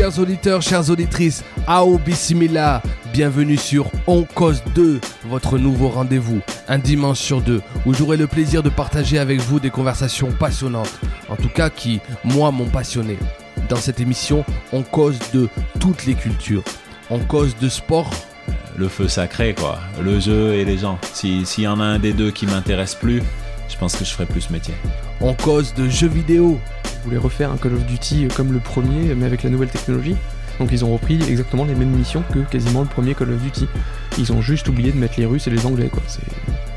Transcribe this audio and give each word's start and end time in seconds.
Chers 0.00 0.18
auditeurs, 0.18 0.62
chères 0.62 0.88
auditrices, 0.88 1.44
Ao 1.66 1.98
Bismillah, 1.98 2.80
bienvenue 3.12 3.58
sur 3.58 3.90
On 4.06 4.22
Cause 4.24 4.62
2, 4.74 4.98
votre 5.26 5.58
nouveau 5.58 5.88
rendez-vous, 5.88 6.40
un 6.68 6.78
dimanche 6.78 7.18
sur 7.18 7.42
deux, 7.42 7.60
où 7.84 7.92
j'aurai 7.92 8.16
le 8.16 8.26
plaisir 8.26 8.62
de 8.62 8.70
partager 8.70 9.18
avec 9.18 9.40
vous 9.40 9.60
des 9.60 9.68
conversations 9.68 10.32
passionnantes, 10.32 10.98
en 11.28 11.36
tout 11.36 11.50
cas 11.50 11.68
qui, 11.68 12.00
moi, 12.24 12.50
m'ont 12.50 12.70
passionné. 12.70 13.18
Dans 13.68 13.76
cette 13.76 14.00
émission, 14.00 14.42
on 14.72 14.82
cause 14.82 15.18
de 15.34 15.50
toutes 15.80 16.06
les 16.06 16.14
cultures. 16.14 16.64
On 17.10 17.18
cause 17.18 17.54
de 17.58 17.68
sport, 17.68 18.10
le 18.78 18.88
feu 18.88 19.06
sacré, 19.06 19.54
quoi. 19.54 19.80
Le 20.02 20.18
jeu 20.18 20.54
et 20.54 20.64
les 20.64 20.78
gens. 20.78 20.98
Si- 21.12 21.44
S'il 21.44 21.64
y 21.64 21.68
en 21.68 21.78
a 21.78 21.84
un 21.84 21.98
des 21.98 22.14
deux 22.14 22.30
qui 22.30 22.46
m'intéresse 22.46 22.94
plus, 22.94 23.22
je 23.68 23.76
pense 23.76 23.96
que 23.96 24.04
je 24.06 24.10
ferai 24.12 24.24
plus 24.24 24.40
ce 24.40 24.52
métier. 24.52 24.74
on 25.20 25.34
cause 25.34 25.74
de 25.74 25.88
jeux 25.90 26.08
vidéo, 26.08 26.58
voulaient 27.04 27.18
refaire 27.18 27.50
un 27.50 27.56
Call 27.56 27.74
of 27.74 27.84
Duty 27.84 28.28
comme 28.34 28.52
le 28.52 28.60
premier, 28.60 29.14
mais 29.14 29.26
avec 29.26 29.42
la 29.42 29.50
nouvelle 29.50 29.70
technologie. 29.70 30.16
Donc 30.58 30.70
ils 30.72 30.84
ont 30.84 30.92
repris 30.92 31.18
exactement 31.28 31.64
les 31.64 31.74
mêmes 31.74 31.90
missions 31.90 32.22
que 32.32 32.40
quasiment 32.40 32.82
le 32.82 32.86
premier 32.86 33.14
Call 33.14 33.30
of 33.30 33.40
Duty. 33.40 33.66
Ils 34.18 34.32
ont 34.32 34.42
juste 34.42 34.68
oublié 34.68 34.92
de 34.92 34.98
mettre 34.98 35.14
les 35.18 35.24
Russes 35.24 35.46
et 35.46 35.50
les 35.50 35.64
Anglais, 35.64 35.88
quoi. 35.90 36.02
C'est... 36.06 36.20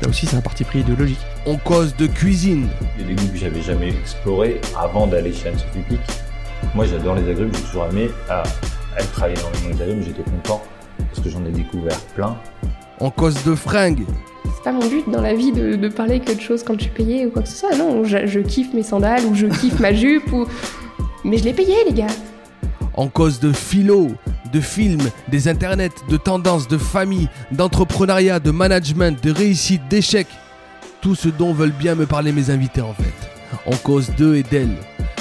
Là 0.02 0.08
aussi, 0.08 0.26
c'est 0.26 0.36
un 0.36 0.40
parti 0.40 0.64
pris 0.64 0.80
idéologique. 0.80 1.20
on 1.46 1.56
cause 1.56 1.94
de 1.96 2.06
cuisine, 2.06 2.68
des 2.98 3.04
légumes 3.04 3.30
que 3.30 3.36
j'avais 3.36 3.62
jamais 3.62 3.88
explorés 3.88 4.60
avant 4.78 5.06
d'aller 5.06 5.32
chez 5.32 5.48
Anne 5.48 5.58
Sophie 5.58 5.84
Pic. 5.88 6.00
Moi, 6.74 6.86
j'adore 6.86 7.14
les 7.14 7.30
agrumes, 7.30 7.50
j'ai 7.54 7.62
toujours 7.62 7.86
aimé. 7.86 8.10
Ah, 8.28 8.42
elle 8.96 9.06
travaillait 9.08 9.40
dans 9.40 9.50
le 9.50 9.68
monde 9.68 9.76
des 9.76 9.82
agrumes, 9.84 10.02
j'étais 10.02 10.22
content 10.22 10.62
parce 10.98 11.20
que 11.20 11.28
j'en 11.28 11.44
ai 11.44 11.50
découvert 11.50 11.98
plein. 12.14 12.36
on 13.00 13.10
cause 13.10 13.42
de 13.44 13.54
fringues, 13.54 14.04
C'est 14.54 14.62
pas 14.62 14.72
mon 14.72 14.86
but 14.86 15.08
dans 15.10 15.20
la 15.20 15.34
vie 15.34 15.52
de, 15.52 15.88
parler 15.88 16.20
que 16.20 16.32
de 16.32 16.40
choses 16.40 16.62
quand 16.62 16.74
je 16.74 16.82
suis 16.82 16.90
payée 16.90 17.26
ou 17.26 17.30
quoi 17.30 17.42
que 17.42 17.48
ce 17.48 17.56
soit. 17.56 17.76
Non, 17.76 18.04
je, 18.04 18.38
kiffe 18.40 18.72
mes 18.72 18.82
sandales 18.82 19.24
ou 19.26 19.34
je 19.34 19.46
kiffe 19.46 19.78
ma 19.80 19.92
jupe 19.92 20.32
ou. 20.32 20.46
Mais 21.24 21.38
je 21.38 21.44
l'ai 21.44 21.52
payé, 21.52 21.74
les 21.86 21.92
gars. 21.92 22.06
en 22.96 23.08
cause 23.08 23.40
de 23.40 23.52
philo, 23.52 24.08
de 24.52 24.60
films, 24.60 25.10
des 25.28 25.48
internets, 25.48 25.90
de 26.08 26.16
tendances, 26.16 26.68
de 26.68 26.78
famille, 26.78 27.28
d'entrepreneuriat, 27.50 28.40
de 28.40 28.50
management, 28.50 29.22
de 29.22 29.30
réussite, 29.32 29.82
d'échecs. 29.88 30.28
Tout 31.00 31.14
ce 31.14 31.28
dont 31.28 31.52
veulent 31.52 31.72
bien 31.72 31.94
me 31.94 32.06
parler 32.06 32.32
mes 32.32 32.50
invités 32.50 32.80
en 32.80 32.94
fait. 32.94 33.58
On 33.66 33.76
cause 33.76 34.10
d'eux 34.16 34.36
et 34.36 34.42
d'elles. 34.42 34.76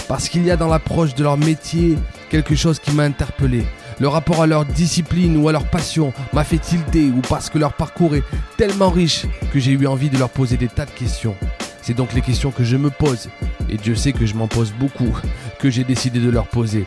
Parce 0.08 0.30
qu'il 0.30 0.46
y 0.46 0.52
a 0.52 0.58
dans 0.58 0.68
l'approche 0.68 1.16
de 1.16 1.24
leur 1.24 1.38
métier 1.38 1.98
quelque 2.30 2.56
chose 2.56 2.80
qui 2.80 2.92
m'a 2.92 3.04
interpellé. 3.04 3.64
Le 4.00 4.08
rapport 4.08 4.42
à 4.42 4.48
leur 4.48 4.66
discipline 4.66 5.38
ou 5.38 5.48
à 5.50 5.52
leur 5.52 5.66
passion 5.66 6.14
m'a 6.34 6.44
fait 6.44 6.58
tilter 6.58 7.06
ou 7.06 7.22
parce 7.28 7.50
que 7.50 7.58
leur 7.58 7.74
parcours 7.74 8.16
est 8.16 8.24
tellement 8.58 8.90
riche 8.90 9.26
que 9.52 9.60
j'ai 9.60 9.72
eu 9.72 9.88
envie 9.88 10.10
de 10.10 10.18
leur 10.18 10.30
poser 10.30 10.58
des 10.58 10.68
tas 10.68 10.86
de 10.86 10.92
questions. 10.92 11.36
C'est 11.82 11.94
donc 11.94 12.14
les 12.14 12.22
questions 12.22 12.52
que 12.52 12.64
je 12.64 12.78
me 12.78 12.90
pose, 12.90 13.28
et 13.70 13.76
Dieu 13.76 13.96
sait 13.96 14.14
que 14.14 14.26
je 14.26 14.36
m'en 14.36 14.48
pose 14.48 14.72
beaucoup, 14.80 15.14
que 15.60 15.70
j'ai 15.70 15.84
décidé 15.84 16.20
de 16.20 16.30
leur 16.30 16.48
poser. 16.48 16.86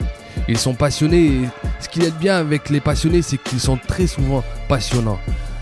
Ils 0.48 0.58
sont 0.58 0.74
passionnés 0.74 1.26
et 1.26 1.40
ce 1.80 1.88
qu'il 1.88 2.02
y 2.02 2.06
a 2.06 2.10
de 2.10 2.16
bien 2.16 2.36
avec 2.36 2.70
les 2.70 2.80
passionnés, 2.80 3.22
c'est 3.22 3.36
qu'ils 3.36 3.60
sont 3.60 3.76
très 3.76 4.06
souvent 4.06 4.42
passionnants. 4.68 5.18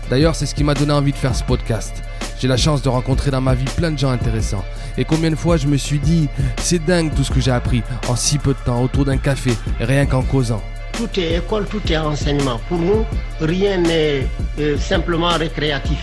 D'ailleurs, 0.09 0.35
c'est 0.35 0.45
ce 0.45 0.55
qui 0.55 0.63
m'a 0.63 0.73
donné 0.73 0.93
envie 0.93 1.11
de 1.11 1.17
faire 1.17 1.35
ce 1.35 1.43
podcast. 1.43 2.01
J'ai 2.39 2.47
la 2.47 2.57
chance 2.57 2.81
de 2.81 2.89
rencontrer 2.89 3.31
dans 3.31 3.41
ma 3.41 3.55
vie 3.55 3.65
plein 3.75 3.91
de 3.91 3.97
gens 3.97 4.09
intéressants. 4.09 4.63
Et 4.97 5.03
combien 5.03 5.31
de 5.31 5.35
fois 5.35 5.57
je 5.57 5.67
me 5.67 5.77
suis 5.77 5.99
dit, 5.99 6.29
c'est 6.57 6.83
dingue 6.83 7.13
tout 7.13 7.23
ce 7.23 7.31
que 7.31 7.41
j'ai 7.41 7.51
appris 7.51 7.83
en 8.07 8.15
si 8.15 8.37
peu 8.37 8.53
de 8.53 8.59
temps 8.65 8.81
autour 8.81 9.05
d'un 9.05 9.17
café, 9.17 9.51
rien 9.79 10.05
qu'en 10.05 10.21
causant. 10.21 10.61
Tout 10.97 11.19
est 11.19 11.37
école, 11.37 11.65
tout 11.65 11.81
est 11.91 11.97
enseignement. 11.97 12.57
Pour 12.69 12.79
nous, 12.79 13.03
rien 13.41 13.77
n'est 13.77 14.27
euh, 14.59 14.77
simplement 14.77 15.27
récréatif. 15.29 15.99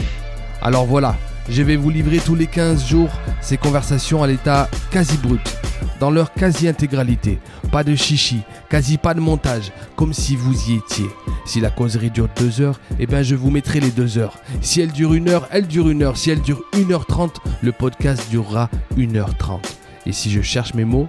Alors 0.61 0.85
voilà, 0.85 1.17
je 1.49 1.63
vais 1.63 1.77
vous 1.77 1.89
livrer 1.89 2.19
tous 2.19 2.35
les 2.35 2.47
15 2.47 2.87
jours 2.87 3.09
ces 3.41 3.57
conversations 3.57 4.23
à 4.23 4.27
l'état 4.27 4.69
quasi 4.91 5.17
brut, 5.17 5.41
dans 5.99 6.11
leur 6.11 6.35
quasi-intégralité. 6.35 7.39
Pas 7.71 7.85
de 7.85 7.95
chichi, 7.95 8.43
quasi 8.69 8.99
pas 8.99 9.15
de 9.15 9.21
montage, 9.21 9.73
comme 9.97 10.13
si 10.13 10.37
vous 10.37 10.71
y 10.71 10.75
étiez. 10.75 11.09
Si 11.47 11.61
la 11.61 11.71
causerie 11.71 12.11
dure 12.11 12.29
2 12.37 12.61
heures, 12.61 12.79
eh 13.01 13.07
bien 13.07 13.23
je 13.23 13.35
vous 13.35 13.51
mettrai 13.51 13.81
les 13.81 13.91
2 13.91 14.19
heures. 14.19 14.37
Si 14.61 14.83
elle 14.83 14.93
dure 14.93 15.13
1 15.13 15.27
heure, 15.29 15.49
elle 15.51 15.67
dure 15.67 15.87
1 15.87 16.03
heure. 16.03 16.17
Si 16.19 16.31
elle 16.31 16.43
dure 16.43 16.63
1h30, 16.75 17.37
le 17.63 17.73
podcast 17.73 18.29
durera 18.31 18.69
1h30. 18.99 19.61
Et 20.05 20.13
si 20.13 20.31
je 20.31 20.43
cherche 20.43 20.75
mes 20.75 20.85
mots, 20.85 21.07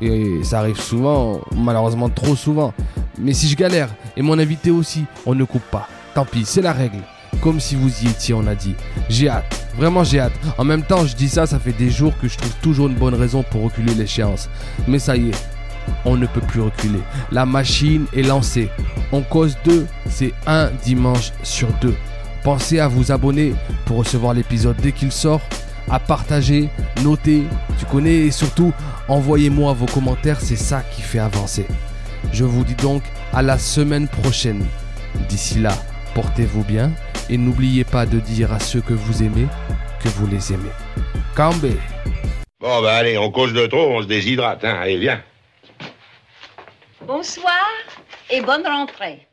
et 0.00 0.42
ça 0.42 0.60
arrive 0.60 0.80
souvent, 0.80 1.40
malheureusement 1.54 2.08
trop 2.08 2.36
souvent. 2.36 2.74
Mais 3.18 3.32
si 3.32 3.48
je 3.48 3.56
galère, 3.56 3.88
et 4.16 4.22
mon 4.22 4.38
invité 4.38 4.70
aussi, 4.70 5.04
on 5.24 5.34
ne 5.34 5.44
coupe 5.44 5.68
pas. 5.70 5.88
Tant 6.14 6.24
pis, 6.24 6.44
c'est 6.44 6.62
la 6.62 6.72
règle. 6.72 7.00
Comme 7.40 7.60
si 7.60 7.74
vous 7.74 7.90
y 8.02 8.08
étiez, 8.08 8.34
on 8.34 8.46
a 8.46 8.54
dit. 8.54 8.74
J'ai 9.08 9.28
hâte, 9.28 9.68
vraiment 9.76 10.04
j'ai 10.04 10.20
hâte. 10.20 10.32
En 10.58 10.64
même 10.64 10.82
temps, 10.82 11.06
je 11.06 11.14
dis 11.14 11.28
ça, 11.28 11.46
ça 11.46 11.58
fait 11.58 11.72
des 11.72 11.90
jours 11.90 12.12
que 12.20 12.28
je 12.28 12.36
trouve 12.36 12.54
toujours 12.62 12.88
une 12.88 12.94
bonne 12.94 13.14
raison 13.14 13.42
pour 13.42 13.62
reculer 13.62 13.94
l'échéance. 13.94 14.48
Mais 14.86 14.98
ça 14.98 15.16
y 15.16 15.30
est, 15.30 15.48
on 16.04 16.16
ne 16.16 16.26
peut 16.26 16.40
plus 16.40 16.60
reculer. 16.60 17.00
La 17.30 17.46
machine 17.46 18.06
est 18.14 18.22
lancée. 18.22 18.70
On 19.12 19.22
cause 19.22 19.56
deux, 19.64 19.86
c'est 20.08 20.32
un 20.46 20.70
dimanche 20.84 21.32
sur 21.42 21.68
deux. 21.80 21.96
Pensez 22.42 22.78
à 22.78 22.88
vous 22.88 23.12
abonner 23.12 23.54
pour 23.84 23.98
recevoir 23.98 24.34
l'épisode 24.34 24.76
dès 24.80 24.92
qu'il 24.92 25.12
sort, 25.12 25.40
à 25.90 25.98
partager, 25.98 26.68
noter, 27.02 27.44
tu 27.78 27.84
connais, 27.86 28.26
et 28.26 28.30
surtout, 28.30 28.72
envoyez-moi 29.08 29.72
vos 29.72 29.86
commentaires, 29.86 30.40
c'est 30.40 30.56
ça 30.56 30.82
qui 30.94 31.02
fait 31.02 31.18
avancer. 31.18 31.66
Je 32.32 32.44
vous 32.44 32.64
dis 32.64 32.74
donc 32.74 33.02
à 33.32 33.42
la 33.42 33.58
semaine 33.58 34.08
prochaine. 34.08 34.66
D'ici 35.28 35.58
là, 35.58 35.72
portez-vous 36.14 36.64
bien 36.64 36.92
et 37.30 37.38
n'oubliez 37.38 37.84
pas 37.84 38.06
de 38.06 38.20
dire 38.20 38.52
à 38.52 38.60
ceux 38.60 38.80
que 38.80 38.92
vous 38.94 39.22
aimez 39.22 39.46
que 40.02 40.08
vous 40.08 40.26
les 40.26 40.52
aimez. 40.52 40.70
Cambé 41.34 41.76
Bon, 42.60 42.82
ben 42.82 42.88
allez, 42.88 43.18
on 43.18 43.30
cause 43.30 43.52
de 43.52 43.66
trop, 43.66 43.96
on 43.96 44.02
se 44.02 44.06
déshydrate, 44.06 44.64
hein. 44.64 44.78
Allez, 44.80 44.98
viens. 44.98 45.22
Bonsoir 47.06 47.68
et 48.30 48.40
bonne 48.40 48.66
rentrée. 48.66 49.26